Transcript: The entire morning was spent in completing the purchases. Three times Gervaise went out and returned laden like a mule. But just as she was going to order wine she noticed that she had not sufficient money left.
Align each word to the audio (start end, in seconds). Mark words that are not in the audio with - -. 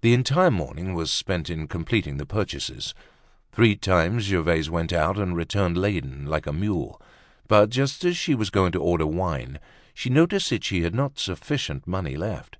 The 0.00 0.14
entire 0.14 0.50
morning 0.50 0.94
was 0.94 1.10
spent 1.10 1.50
in 1.50 1.68
completing 1.68 2.16
the 2.16 2.24
purchases. 2.24 2.94
Three 3.50 3.76
times 3.76 4.24
Gervaise 4.24 4.70
went 4.70 4.94
out 4.94 5.18
and 5.18 5.36
returned 5.36 5.76
laden 5.76 6.24
like 6.24 6.46
a 6.46 6.54
mule. 6.54 6.98
But 7.48 7.68
just 7.68 8.02
as 8.02 8.16
she 8.16 8.34
was 8.34 8.48
going 8.48 8.72
to 8.72 8.82
order 8.82 9.06
wine 9.06 9.58
she 9.92 10.08
noticed 10.08 10.48
that 10.48 10.64
she 10.64 10.84
had 10.84 10.94
not 10.94 11.18
sufficient 11.18 11.86
money 11.86 12.16
left. 12.16 12.56